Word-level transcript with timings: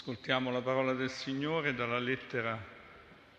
Ascoltiamo 0.00 0.52
la 0.52 0.60
parola 0.60 0.92
del 0.92 1.10
Signore 1.10 1.74
dalla 1.74 1.98
lettera 1.98 2.56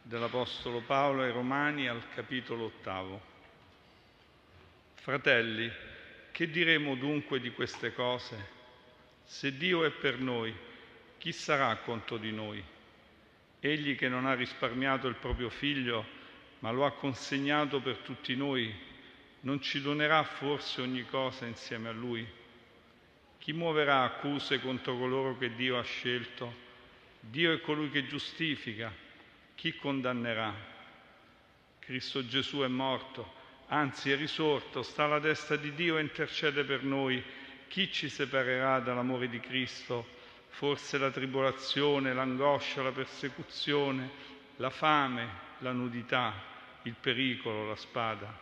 dell'Apostolo 0.01 0.81
Paolo 0.81 1.23
ai 1.23 1.31
Romani 1.31 1.87
al 1.87 2.03
capitolo 2.13 2.65
ottavo. 2.65 3.21
Fratelli, 4.95 5.71
che 6.31 6.49
diremo 6.49 6.95
dunque 6.95 7.39
di 7.39 7.51
queste 7.53 7.93
cose? 7.93 8.35
Se 9.23 9.55
Dio 9.55 9.85
è 9.85 9.89
per 9.89 10.19
noi, 10.19 10.53
chi 11.17 11.31
sarà 11.31 11.73
contro 11.77 12.17
di 12.17 12.33
noi? 12.33 12.61
Egli 13.61 13.95
che 13.95 14.09
non 14.09 14.25
ha 14.25 14.33
risparmiato 14.33 15.07
il 15.07 15.15
proprio 15.15 15.49
figlio, 15.49 16.05
ma 16.59 16.71
lo 16.71 16.85
ha 16.85 16.91
consegnato 16.91 17.79
per 17.79 17.99
tutti 17.99 18.35
noi, 18.35 18.69
non 19.39 19.61
ci 19.61 19.81
donerà 19.81 20.23
forse 20.23 20.81
ogni 20.81 21.05
cosa 21.05 21.45
insieme 21.45 21.87
a 21.87 21.93
lui? 21.93 22.27
Chi 23.39 23.53
muoverà 23.53 24.03
accuse 24.03 24.59
contro 24.59 24.97
coloro 24.97 25.37
che 25.37 25.55
Dio 25.55 25.79
ha 25.79 25.83
scelto? 25.83 26.53
Dio 27.19 27.53
è 27.53 27.61
colui 27.61 27.89
che 27.89 28.05
giustifica. 28.05 28.93
Chi 29.55 29.75
condannerà? 29.75 30.53
Cristo 31.79 32.25
Gesù 32.27 32.59
è 32.59 32.67
morto, 32.67 33.33
anzi 33.67 34.11
è 34.11 34.15
risorto, 34.15 34.83
sta 34.83 35.05
alla 35.05 35.19
destra 35.19 35.55
di 35.55 35.73
Dio 35.73 35.97
e 35.97 36.01
intercede 36.01 36.63
per 36.63 36.83
noi. 36.83 37.23
Chi 37.67 37.91
ci 37.91 38.09
separerà 38.09 38.79
dall'amore 38.79 39.29
di 39.29 39.39
Cristo? 39.39 40.17
Forse 40.49 40.97
la 40.97 41.09
tribolazione, 41.09 42.13
l'angoscia, 42.13 42.83
la 42.83 42.91
persecuzione, 42.91 44.09
la 44.57 44.69
fame, 44.69 45.27
la 45.59 45.71
nudità, 45.71 46.33
il 46.83 46.95
pericolo, 46.99 47.67
la 47.67 47.75
spada. 47.75 48.37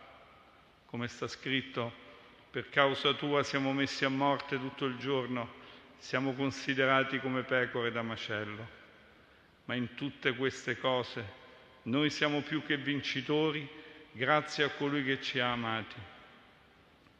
Come 0.86 1.06
sta 1.08 1.28
scritto, 1.28 2.06
per 2.50 2.70
causa 2.70 3.12
tua 3.12 3.42
siamo 3.42 3.72
messi 3.72 4.04
a 4.04 4.08
morte 4.08 4.58
tutto 4.58 4.86
il 4.86 4.96
giorno, 4.96 5.56
siamo 5.98 6.32
considerati 6.32 7.20
come 7.20 7.42
pecore 7.42 7.90
da 7.90 8.02
macello. 8.02 8.76
Ma 9.66 9.74
in 9.74 9.94
tutte 9.94 10.34
queste 10.34 10.78
cose 10.78 11.36
noi 11.82 12.08
siamo 12.08 12.40
più 12.40 12.64
che 12.64 12.78
vincitori 12.78 13.68
grazie 14.12 14.64
a 14.64 14.70
colui 14.70 15.04
che 15.04 15.20
ci 15.20 15.40
ha 15.40 15.52
amati. 15.52 15.96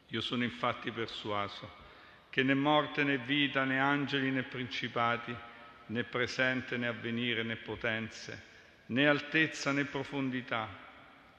Io 0.09 0.21
sono 0.23 0.45
infatti 0.45 0.91
persuaso 0.91 1.87
che 2.31 2.43
né 2.43 2.55
morte 2.55 3.05
né 3.05 3.19
vita, 3.19 3.65
né 3.65 3.79
angeli 3.79 4.31
né 4.31 4.43
principati, 4.43 5.37
né 5.87 6.05
presente 6.05 6.79
né 6.79 6.87
avvenire 6.87 7.43
né 7.43 7.57
potenze, 7.57 8.43
né 8.87 9.07
altezza 9.07 9.73
né 9.73 9.85
profondità, 9.85 10.69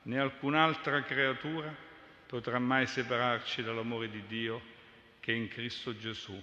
né 0.04 0.20
alcun'altra 0.20 1.02
creatura 1.02 1.88
potrà 2.30 2.60
mai 2.60 2.86
separarci 2.86 3.64
dall'amore 3.64 4.08
di 4.08 4.24
Dio 4.28 4.62
che 5.20 5.34
è 5.34 5.36
in 5.36 5.48
Cristo 5.48 5.98
Gesù, 5.98 6.40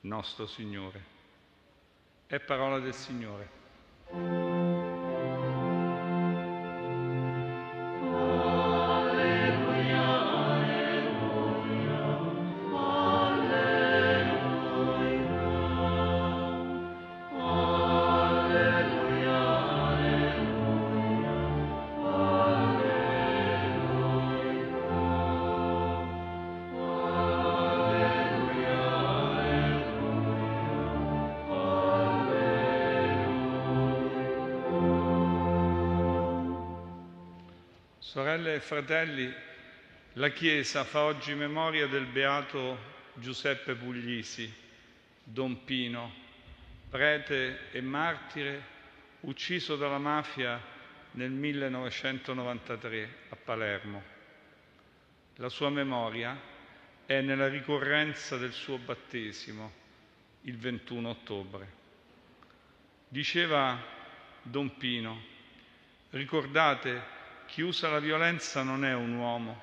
nostro 0.00 0.48
Signore. 0.48 1.00
È 2.26 2.40
parola 2.40 2.80
del 2.80 2.92
Signore. 2.92 4.61
Sorelle 38.12 38.56
e 38.56 38.60
fratelli, 38.60 39.34
la 40.16 40.28
Chiesa 40.28 40.84
fa 40.84 41.04
oggi 41.04 41.32
memoria 41.32 41.86
del 41.86 42.04
beato 42.04 42.76
Giuseppe 43.14 43.74
Puglisi, 43.74 44.52
Don 45.24 45.64
Pino, 45.64 46.12
prete 46.90 47.70
e 47.70 47.80
martire, 47.80 48.62
ucciso 49.20 49.76
dalla 49.76 49.96
mafia 49.96 50.60
nel 51.12 51.30
1993 51.30 53.16
a 53.30 53.36
Palermo. 53.42 54.02
La 55.36 55.48
sua 55.48 55.70
memoria 55.70 56.38
è 57.06 57.22
nella 57.22 57.48
ricorrenza 57.48 58.36
del 58.36 58.52
suo 58.52 58.76
battesimo, 58.76 59.72
il 60.42 60.58
21 60.58 61.08
ottobre. 61.08 61.72
Diceva 63.08 63.82
Don 64.42 64.76
Pino, 64.76 65.18
ricordate 66.10 67.20
chi 67.52 67.60
usa 67.60 67.90
la 67.90 67.98
violenza 67.98 68.62
non 68.62 68.82
è 68.82 68.94
un 68.94 69.12
uomo. 69.12 69.60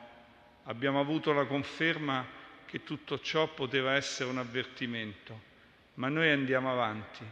Abbiamo 0.66 1.00
avuto 1.00 1.34
la 1.34 1.46
conferma 1.46 2.24
che 2.68 2.84
tutto 2.84 3.20
ciò 3.20 3.48
poteva 3.48 3.94
essere 3.94 4.30
un 4.30 4.38
avvertimento, 4.38 5.42
ma 5.96 6.08
noi 6.08 6.30
andiamo 6.30 6.72
avanti, 6.72 7.26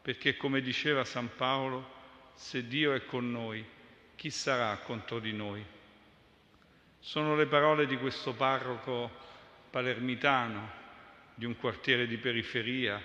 perché 0.00 0.38
come 0.38 0.62
diceva 0.62 1.04
San 1.04 1.28
Paolo, 1.36 1.86
se 2.32 2.66
Dio 2.66 2.94
è 2.94 3.04
con 3.04 3.30
noi, 3.30 3.62
chi 4.16 4.30
sarà 4.30 4.74
contro 4.78 5.18
di 5.18 5.34
noi? 5.34 5.62
Sono 6.98 7.36
le 7.36 7.44
parole 7.44 7.86
di 7.86 7.98
questo 7.98 8.32
parroco 8.32 9.10
palermitano 9.68 10.70
di 11.34 11.44
un 11.44 11.58
quartiere 11.58 12.06
di 12.06 12.16
periferia, 12.16 12.98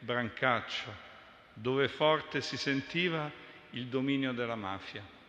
Brancaccio, 0.00 0.94
dove 1.54 1.88
forte 1.88 2.42
si 2.42 2.58
sentiva 2.58 3.30
il 3.70 3.86
dominio 3.86 4.34
della 4.34 4.56
mafia. 4.56 5.20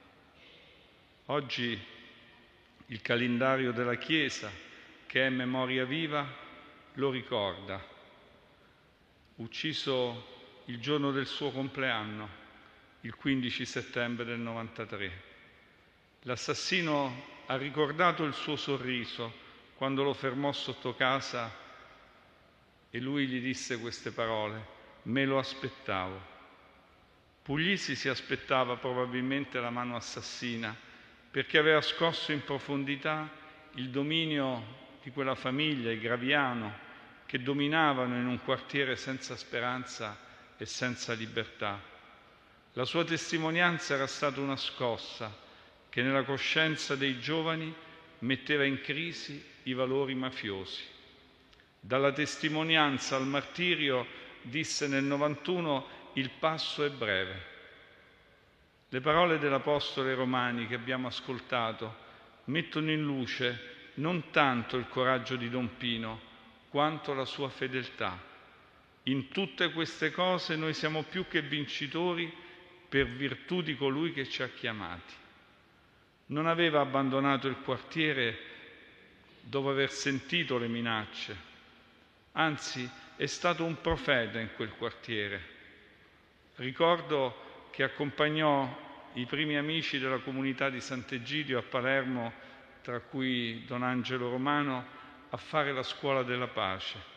Oggi 1.27 1.81
il 2.87 3.01
calendario 3.01 3.71
della 3.71 3.95
Chiesa, 3.95 4.51
che 5.05 5.25
è 5.25 5.29
memoria 5.29 5.85
viva, 5.85 6.27
lo 6.95 7.11
ricorda. 7.11 7.81
Ucciso 9.35 10.61
il 10.65 10.81
giorno 10.81 11.11
del 11.11 11.25
suo 11.25 11.51
compleanno, 11.51 12.27
il 13.01 13.15
15 13.15 13.65
settembre 13.65 14.25
del 14.25 14.39
93. 14.39 15.21
L'assassino 16.23 17.25
ha 17.45 17.55
ricordato 17.55 18.25
il 18.25 18.33
suo 18.33 18.57
sorriso 18.57 19.31
quando 19.75 20.03
lo 20.03 20.13
fermò 20.13 20.51
sotto 20.51 20.93
casa 20.93 21.49
e 22.89 22.99
lui 22.99 23.27
gli 23.27 23.39
disse 23.39 23.79
queste 23.79 24.11
parole, 24.11 24.65
me 25.03 25.23
lo 25.23 25.39
aspettavo. 25.39 26.19
Puglisi 27.43 27.95
si 27.95 28.09
aspettava 28.09 28.75
probabilmente 28.75 29.61
la 29.61 29.69
mano 29.69 29.95
assassina 29.95 30.91
perché 31.33 31.57
aveva 31.57 31.81
scosso 31.81 32.31
in 32.31 32.43
profondità 32.43 33.27
il 33.73 33.89
dominio 33.89 34.99
di 35.01 35.09
quella 35.09 35.33
famiglia, 35.33 35.89
i 35.89 35.97
Graviano, 35.99 36.71
che 37.25 37.41
dominavano 37.41 38.15
in 38.17 38.27
un 38.27 38.39
quartiere 38.43 38.95
senza 38.95 39.35
speranza 39.35 40.15
e 40.55 40.67
senza 40.67 41.13
libertà. 41.13 41.81
La 42.73 42.85
sua 42.85 43.03
testimonianza 43.03 43.95
era 43.95 44.05
stata 44.05 44.39
una 44.41 44.55
scossa 44.55 45.35
che 45.89 46.03
nella 46.03 46.21
coscienza 46.21 46.95
dei 46.95 47.19
giovani 47.19 47.73
metteva 48.19 48.63
in 48.63 48.79
crisi 48.81 49.43
i 49.63 49.73
valori 49.73 50.13
mafiosi. 50.13 50.83
Dalla 51.79 52.11
testimonianza 52.11 53.15
al 53.15 53.25
martirio 53.25 54.05
disse 54.43 54.87
nel 54.87 55.03
91 55.03 55.87
il 56.13 56.29
passo 56.29 56.83
è 56.83 56.91
breve. 56.91 57.52
Le 58.93 59.01
parole 59.01 59.39
dell'Apostolo 59.39 60.13
Romani 60.13 60.67
che 60.67 60.75
abbiamo 60.75 61.07
ascoltato 61.07 61.95
mettono 62.43 62.91
in 62.91 63.01
luce 63.01 63.89
non 63.95 64.29
tanto 64.29 64.77
il 64.77 64.87
coraggio 64.87 65.35
di 65.35 65.49
Don 65.49 65.77
Pino, 65.77 66.19
quanto 66.69 67.15
la 67.15 67.25
sua 67.25 67.49
fedeltà. 67.49 68.15
In 69.05 69.29
tutte 69.29 69.71
queste 69.71 70.11
cose 70.11 70.55
noi 70.55 70.75
siamo 70.75 71.01
più 71.01 71.27
che 71.27 71.41
vincitori 71.41 72.31
per 72.87 73.07
virtù 73.07 73.63
di 73.63 73.75
colui 73.75 74.13
che 74.13 74.29
ci 74.29 74.43
ha 74.43 74.49
chiamati. 74.49 75.13
Non 76.27 76.45
aveva 76.45 76.79
abbandonato 76.79 77.47
il 77.47 77.57
quartiere 77.63 78.37
dopo 79.41 79.71
aver 79.71 79.89
sentito 79.89 80.59
le 80.59 80.67
minacce, 80.67 81.35
anzi 82.33 82.87
è 83.15 83.25
stato 83.25 83.63
un 83.63 83.81
profeta 83.81 84.39
in 84.39 84.49
quel 84.55 84.69
quartiere. 84.77 85.41
Ricordo 86.57 87.69
che 87.71 87.81
accompagnò 87.81 88.82
i 89.13 89.25
primi 89.25 89.57
amici 89.57 89.99
della 89.99 90.19
comunità 90.19 90.69
di 90.69 90.79
Sant'Egidio 90.79 91.59
a 91.59 91.63
Palermo, 91.63 92.33
tra 92.81 92.99
cui 92.99 93.63
Don 93.65 93.83
Angelo 93.83 94.29
Romano, 94.29 94.85
a 95.29 95.37
fare 95.37 95.71
la 95.71 95.83
scuola 95.83 96.23
della 96.23 96.47
pace. 96.47 97.11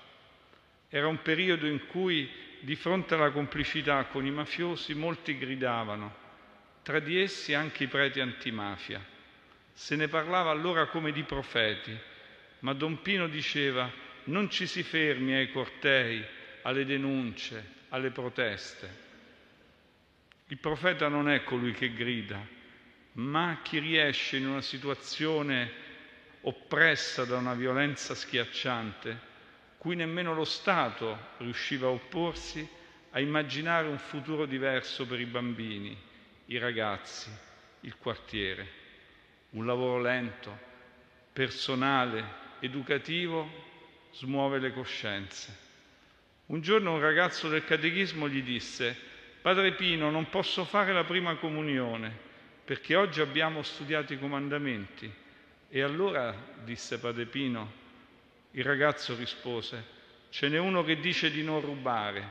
Era 0.89 1.09
un 1.09 1.21
periodo 1.23 1.67
in 1.67 1.87
cui, 1.87 2.29
di 2.61 2.77
fronte 2.77 3.15
alla 3.15 3.31
complicità 3.31 4.05
con 4.05 4.27
i 4.27 4.31
mafiosi, 4.31 4.95
molti 4.95 5.37
gridavano, 5.37 6.15
tra 6.83 7.01
di 7.01 7.21
essi 7.21 7.55
anche 7.55 7.85
i 7.85 7.89
preti 7.89 8.21
antimafia. 8.21 9.05
Se 9.73 9.97
ne 9.97 10.09
parlava 10.09 10.51
allora 10.51 10.87
come 10.87 11.13
di 11.13 11.23
profeti, 11.23 11.97
ma 12.61 12.73
Don 12.73 13.03
Pino 13.03 13.27
diceva 13.29 13.91
non 14.25 14.51
ci 14.51 14.67
si 14.67 14.83
fermi 14.83 15.35
ai 15.35 15.51
cortei, 15.51 16.25
alle 16.63 16.85
denunce, 16.85 17.75
alle 17.91 18.11
proteste. 18.11 19.05
Il 20.49 20.59
profeta 20.59 21.09
non 21.09 21.29
è 21.29 21.43
colui 21.43 21.73
che 21.73 21.93
grida, 21.93 22.41
ma 23.15 23.59
chi 23.63 23.81
riesce 23.81 24.37
in 24.37 24.47
una 24.47 24.61
situazione 24.61 25.85
oppressa 26.43 27.25
da 27.25 27.37
una 27.37 27.55
violenza 27.55 28.15
schiacciante, 28.15 29.19
cui 29.77 29.97
nemmeno 29.97 30.35
lo 30.35 30.45
Stato 30.45 31.19
riusciva 31.39 31.89
a 31.89 31.91
opporsi, 31.91 32.69
a 33.11 33.21
immaginare 33.21 33.89
un 33.89 33.99
futuro 33.99 34.47
diverso 34.47 35.05
per 35.05 35.19
i 35.19 35.25
bambini, 35.25 35.97
i 36.47 36.59
ragazzi, 36.59 37.29
il 37.81 37.97
quartiere. 37.97 38.85
Un 39.51 39.67
lavoro 39.67 40.01
lento, 40.01 40.57
personale, 41.33 42.25
educativo, 42.61 43.49
smuove 44.13 44.61
le 44.61 44.73
coscienze. 44.73 45.65
Un 46.47 46.61
giorno 46.61 46.93
un 46.93 47.01
ragazzo 47.01 47.49
del 47.49 47.65
catechismo 47.65 48.29
gli 48.29 48.43
disse, 48.43 48.97
Padre 49.47 49.75
Pino, 49.75 50.11
non 50.11 50.29
posso 50.29 50.65
fare 50.65 50.93
la 50.93 51.05
prima 51.05 51.37
comunione 51.37 52.13
perché 52.65 52.97
oggi 52.97 53.21
abbiamo 53.21 53.63
studiato 53.63 54.13
i 54.13 54.19
comandamenti. 54.19 55.09
E 55.69 55.83
allora, 55.83 56.35
disse 56.65 56.99
Padre 56.99 57.27
Pino, 57.27 57.71
il 58.51 58.65
ragazzo 58.65 59.15
rispose, 59.15 59.85
ce 60.31 60.49
n'è 60.49 60.59
uno 60.59 60.83
che 60.83 60.99
dice 60.99 61.31
di 61.31 61.45
non 61.45 61.61
rubare, 61.61 62.29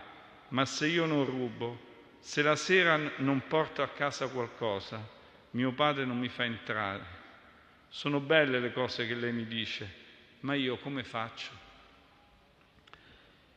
ma 0.50 0.66
se 0.66 0.88
io 0.88 1.06
non 1.06 1.24
rubo, 1.24 1.80
se 2.20 2.42
la 2.42 2.58
sera 2.58 3.00
non 3.20 3.48
porto 3.48 3.82
a 3.82 3.88
casa 3.88 4.28
qualcosa, 4.28 5.00
mio 5.52 5.72
padre 5.72 6.04
non 6.04 6.20
mi 6.20 6.28
fa 6.28 6.44
entrare. 6.44 7.06
Sono 7.88 8.20
belle 8.20 8.60
le 8.60 8.74
cose 8.74 9.08
che 9.08 9.16
lei 9.16 9.32
mi 9.32 9.48
dice, 9.48 9.90
ma 10.42 10.54
io 10.54 10.76
come 10.80 11.06
faccio? 11.06 11.65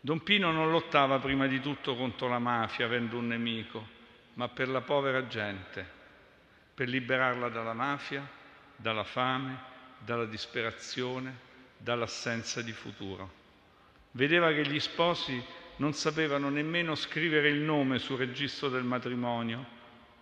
Don 0.00 0.22
Pino 0.22 0.52
non 0.52 0.70
lottava 0.70 1.18
prima 1.18 1.48
di 1.48 1.60
tutto 1.60 1.96
contro 1.96 2.28
la 2.28 2.38
mafia 2.38 2.86
avendo 2.86 3.18
un 3.18 3.26
nemico, 3.26 3.86
ma 4.34 4.48
per 4.48 4.68
la 4.68 4.80
povera 4.80 5.26
gente, 5.26 5.84
per 6.72 6.88
liberarla 6.88 7.48
dalla 7.48 7.72
mafia, 7.72 8.26
dalla 8.76 9.02
fame, 9.02 9.58
dalla 9.98 10.26
disperazione, 10.26 11.36
dall'assenza 11.76 12.62
di 12.62 12.72
futuro. 12.72 13.30
Vedeva 14.12 14.52
che 14.52 14.64
gli 14.66 14.78
sposi 14.78 15.42
non 15.76 15.92
sapevano 15.92 16.48
nemmeno 16.48 16.94
scrivere 16.94 17.48
il 17.48 17.60
nome 17.60 17.98
sul 17.98 18.18
registro 18.18 18.68
del 18.68 18.84
matrimonio 18.84 19.76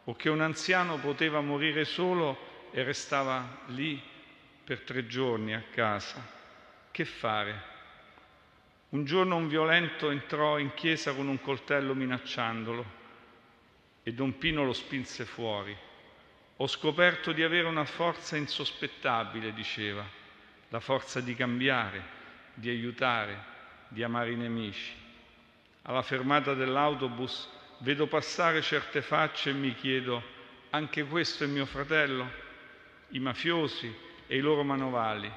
o 0.05 0.15
che 0.17 0.31
un 0.31 0.41
anziano 0.41 0.97
poteva 0.97 1.41
morire 1.41 1.85
solo 1.85 2.71
e 2.71 2.83
restava 2.83 3.63
lì 3.67 4.01
per 4.65 4.81
tre 4.81 5.07
giorni 5.07 5.55
a 5.55 5.63
casa. 5.71 6.25
Che 6.91 7.05
fare? 7.05 7.75
Un 8.89 9.05
giorno 9.05 9.35
un 9.35 9.49
violento 9.49 10.11
entrò 10.11 10.59
in 10.59 10.73
chiesa 10.75 11.13
con 11.13 11.27
un 11.27 11.41
coltello 11.41 11.93
minacciandolo 11.93 12.85
e 14.05 14.13
Don 14.13 14.39
Pino 14.39 14.65
lo 14.65 14.73
spinse 14.73 15.25
fuori. 15.25 15.77
Ho 16.59 16.67
scoperto 16.69 17.33
di 17.33 17.43
avere 17.43 17.67
una 17.67 17.85
forza 17.85 18.37
insospettabile, 18.37 19.53
diceva, 19.53 20.07
la 20.69 20.79
forza 20.79 21.21
di 21.21 21.35
cambiare, 21.35 22.01
di 22.55 22.69
aiutare, 22.69 23.37
di 23.89 24.05
amare 24.05 24.31
i 24.31 24.37
nemici. 24.37 24.93
Alla 25.83 26.03
fermata 26.03 26.55
dell'autobus 26.55 27.49
vedo 27.79 28.07
passare 28.07 28.63
certe 28.63 29.03
facce 29.03 29.51
e 29.51 29.55
mi 29.55 29.75
chiedo, 29.75 30.23
anche 30.71 31.05
questo 31.05 31.43
è 31.43 31.49
mio 31.49 31.67
fratello? 31.67 32.31
I 33.09 33.19
mafiosi 33.19 33.93
e 34.29 34.37
i 34.37 34.41
loro 34.41 34.63
manovali. 34.63 35.31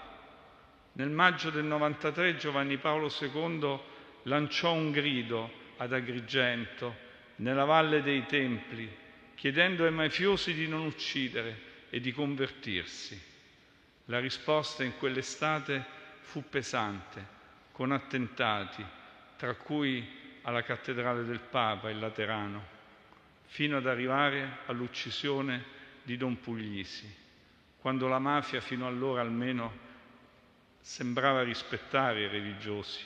Nel 0.94 1.09
maggio 1.09 1.50
del 1.50 1.63
93 1.63 2.38
Giovanni 2.38 2.77
Paolo 2.77 3.13
II 3.19 3.80
lanciò 4.24 4.74
un 4.74 4.91
grido 4.91 5.50
ad 5.77 5.94
Agrigento, 5.94 7.07
nella 7.38 7.63
Valle 7.63 8.01
dei 8.01 8.25
Templi, 8.25 8.89
chiedendo 9.36 9.86
ai 9.86 9.91
mafiosi 9.91 10.53
di 10.53 10.68
non 10.68 10.86
uccidere 10.86 11.68
e 11.89 12.01
di 12.01 12.12
convertirsi. 12.12 13.19
La 14.06 14.19
risposta 14.19 14.83
in 14.83 14.97
quell'estate 14.97 15.86
fu 16.21 16.44
pesante, 16.50 17.38
con 17.71 17.91
attentati, 17.91 18.86
tra 19.38 19.53
cui 19.56 20.06
alla 20.41 20.63
cattedrale 20.63 21.24
del 21.24 21.39
Papa, 21.39 21.89
il 21.89 22.00
Laterano, 22.00 22.77
fino 23.45 23.77
ad 23.77 23.88
arrivare 23.88 24.57
all'uccisione 24.65 25.63
di 26.03 26.18
Don 26.18 26.39
Puglisi, 26.39 27.07
quando 27.77 28.07
la 28.07 28.19
mafia 28.19 28.59
fino 28.59 28.86
allora 28.86 29.21
almeno 29.21 29.88
sembrava 30.79 31.43
rispettare 31.43 32.21
i 32.21 32.27
religiosi, 32.27 33.01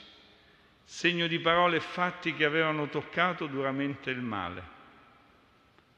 segno 0.84 1.26
di 1.26 1.38
parole 1.38 1.76
e 1.76 1.80
fatti 1.80 2.34
che 2.34 2.44
avevano 2.44 2.88
toccato 2.88 3.46
duramente 3.46 4.10
il 4.10 4.20
male. 4.20 4.72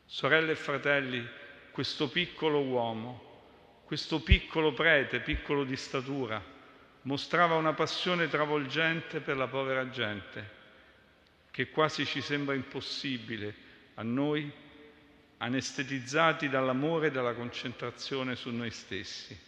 Sorelle 0.04 0.52
e 0.52 0.56
fratelli, 0.56 1.26
questo 1.70 2.08
piccolo 2.08 2.60
uomo, 2.62 3.82
questo 3.84 4.20
piccolo 4.20 4.72
prete, 4.72 5.20
piccolo 5.20 5.64
di 5.64 5.76
statura, 5.76 6.42
mostrava 7.02 7.54
una 7.54 7.72
passione 7.72 8.28
travolgente 8.28 9.20
per 9.20 9.36
la 9.36 9.46
povera 9.46 9.88
gente, 9.90 10.54
che 11.50 11.70
quasi 11.70 12.04
ci 12.04 12.20
sembra 12.20 12.54
impossibile 12.54 13.54
a 13.94 14.02
noi, 14.02 14.50
anestetizzati 15.38 16.48
dall'amore 16.48 17.08
e 17.08 17.10
dalla 17.10 17.34
concentrazione 17.34 18.36
su 18.36 18.50
noi 18.50 18.70
stessi. 18.70 19.38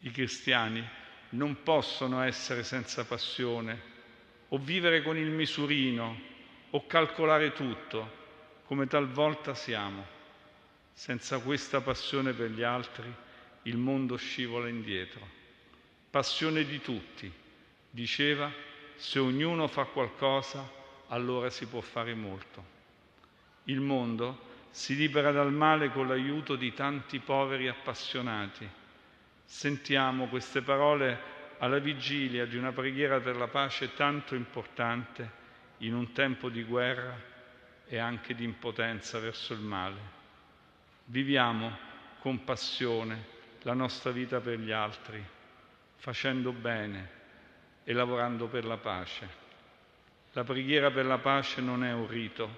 I 0.00 0.10
cristiani 0.10 0.86
non 1.30 1.62
possono 1.62 2.22
essere 2.22 2.62
senza 2.62 3.04
passione 3.04 3.96
o 4.48 4.58
vivere 4.58 5.02
con 5.02 5.16
il 5.16 5.28
misurino 5.28 6.18
o 6.70 6.86
calcolare 6.86 7.52
tutto 7.52 8.16
come 8.64 8.86
talvolta 8.86 9.54
siamo. 9.54 10.16
Senza 10.92 11.38
questa 11.38 11.80
passione 11.80 12.32
per 12.32 12.50
gli 12.50 12.62
altri 12.62 13.10
il 13.62 13.76
mondo 13.76 14.16
scivola 14.16 14.68
indietro. 14.68 15.26
Passione 16.10 16.64
di 16.64 16.80
tutti. 16.80 17.30
Diceva, 17.90 18.52
se 18.96 19.18
ognuno 19.18 19.68
fa 19.68 19.84
qualcosa, 19.84 20.68
allora 21.08 21.50
si 21.50 21.66
può 21.66 21.80
fare 21.80 22.14
molto. 22.14 22.76
Il 23.64 23.80
mondo 23.80 24.46
si 24.70 24.96
libera 24.96 25.30
dal 25.32 25.52
male 25.52 25.90
con 25.90 26.08
l'aiuto 26.08 26.56
di 26.56 26.74
tanti 26.74 27.18
poveri 27.20 27.68
appassionati. 27.68 28.68
Sentiamo 29.50 30.28
queste 30.28 30.60
parole 30.60 31.18
alla 31.58 31.78
vigilia 31.78 32.44
di 32.44 32.56
una 32.58 32.70
preghiera 32.70 33.18
per 33.18 33.34
la 33.34 33.48
pace 33.48 33.94
tanto 33.94 34.34
importante 34.34 35.30
in 35.78 35.94
un 35.94 36.12
tempo 36.12 36.50
di 36.50 36.62
guerra 36.62 37.18
e 37.86 37.96
anche 37.96 38.34
di 38.34 38.44
impotenza 38.44 39.18
verso 39.18 39.54
il 39.54 39.60
male. 39.60 39.96
Viviamo 41.06 41.76
con 42.20 42.44
passione 42.44 43.24
la 43.62 43.72
nostra 43.72 44.10
vita 44.10 44.38
per 44.38 44.58
gli 44.60 44.70
altri, 44.70 45.24
facendo 45.96 46.52
bene 46.52 47.10
e 47.84 47.92
lavorando 47.94 48.48
per 48.48 48.66
la 48.66 48.76
pace. 48.76 49.28
La 50.32 50.44
preghiera 50.44 50.90
per 50.90 51.06
la 51.06 51.18
pace 51.18 51.62
non 51.62 51.82
è 51.84 51.92
un 51.92 52.06
rito, 52.06 52.48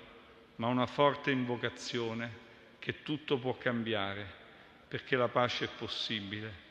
ma 0.57 0.67
una 0.67 0.87
forte 0.87 1.31
invocazione 1.31 2.49
che 2.81 3.03
tutto 3.03 3.39
può 3.39 3.57
cambiare, 3.57 4.27
perché 4.89 5.15
la 5.15 5.29
pace 5.29 5.67
è 5.67 5.69
possibile 5.79 6.69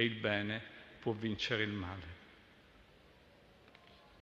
e 0.00 0.04
il 0.04 0.14
bene 0.14 0.62
può 0.98 1.12
vincere 1.12 1.62
il 1.62 1.72
male. 1.72 2.19